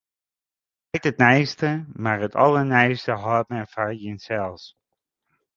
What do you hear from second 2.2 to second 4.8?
it alderneiste hâldt men foar jinsels.